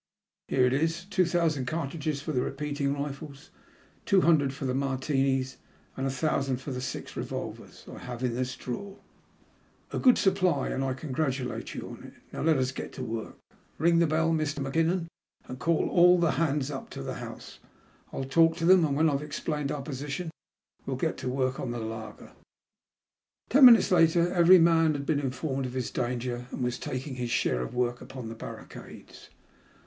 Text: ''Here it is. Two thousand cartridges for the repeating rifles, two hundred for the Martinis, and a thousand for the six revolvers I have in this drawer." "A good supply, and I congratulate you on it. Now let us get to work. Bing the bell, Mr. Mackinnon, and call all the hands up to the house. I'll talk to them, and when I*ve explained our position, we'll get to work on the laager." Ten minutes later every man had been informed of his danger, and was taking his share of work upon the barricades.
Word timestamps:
''Here 0.47 0.65
it 0.65 0.73
is. 0.73 1.05
Two 1.05 1.25
thousand 1.27 1.67
cartridges 1.67 2.23
for 2.23 2.31
the 2.31 2.41
repeating 2.41 2.91
rifles, 2.95 3.51
two 4.03 4.21
hundred 4.21 4.51
for 4.51 4.65
the 4.65 4.73
Martinis, 4.73 5.57
and 5.95 6.07
a 6.07 6.09
thousand 6.09 6.57
for 6.57 6.71
the 6.71 6.81
six 6.81 7.15
revolvers 7.15 7.85
I 7.87 7.99
have 7.99 8.23
in 8.23 8.33
this 8.33 8.55
drawer." 8.55 8.97
"A 9.91 9.99
good 9.99 10.17
supply, 10.17 10.69
and 10.69 10.83
I 10.83 10.95
congratulate 10.95 11.75
you 11.75 11.87
on 11.89 12.03
it. 12.03 12.13
Now 12.33 12.41
let 12.41 12.57
us 12.57 12.71
get 12.71 12.91
to 12.93 13.03
work. 13.03 13.37
Bing 13.79 13.99
the 13.99 14.07
bell, 14.07 14.31
Mr. 14.31 14.57
Mackinnon, 14.59 15.07
and 15.45 15.59
call 15.59 15.87
all 15.89 16.17
the 16.17 16.31
hands 16.31 16.71
up 16.71 16.89
to 16.89 17.03
the 17.03 17.17
house. 17.21 17.59
I'll 18.11 18.23
talk 18.23 18.57
to 18.57 18.65
them, 18.65 18.83
and 18.83 18.95
when 18.95 19.07
I*ve 19.07 19.23
explained 19.23 19.71
our 19.71 19.83
position, 19.83 20.31
we'll 20.87 20.95
get 20.97 21.15
to 21.17 21.29
work 21.29 21.59
on 21.59 21.69
the 21.69 21.79
laager." 21.79 22.31
Ten 23.49 23.65
minutes 23.65 23.91
later 23.91 24.33
every 24.33 24.57
man 24.57 24.93
had 24.93 25.05
been 25.05 25.19
informed 25.19 25.67
of 25.67 25.73
his 25.73 25.91
danger, 25.91 26.47
and 26.49 26.63
was 26.63 26.79
taking 26.79 27.17
his 27.17 27.29
share 27.29 27.61
of 27.61 27.75
work 27.75 28.01
upon 28.01 28.29
the 28.29 28.33
barricades. 28.35 29.29